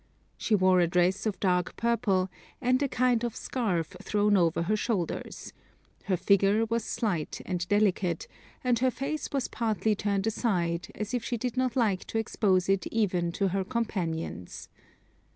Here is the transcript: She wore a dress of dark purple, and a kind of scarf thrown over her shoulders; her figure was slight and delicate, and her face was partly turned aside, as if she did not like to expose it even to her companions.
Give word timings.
She 0.35 0.55
wore 0.55 0.79
a 0.79 0.87
dress 0.87 1.27
of 1.27 1.39
dark 1.39 1.75
purple, 1.77 2.27
and 2.59 2.81
a 2.81 2.87
kind 2.87 3.23
of 3.23 3.35
scarf 3.35 3.95
thrown 4.01 4.35
over 4.35 4.63
her 4.63 4.75
shoulders; 4.75 5.53
her 6.05 6.17
figure 6.17 6.65
was 6.65 6.83
slight 6.83 7.39
and 7.45 7.67
delicate, 7.67 8.27
and 8.63 8.79
her 8.79 8.89
face 8.89 9.29
was 9.31 9.47
partly 9.47 9.93
turned 9.93 10.25
aside, 10.25 10.87
as 10.95 11.13
if 11.13 11.23
she 11.23 11.37
did 11.37 11.55
not 11.55 11.75
like 11.75 12.05
to 12.05 12.17
expose 12.17 12.67
it 12.67 12.87
even 12.87 13.31
to 13.33 13.49
her 13.49 13.63
companions. 13.63 14.69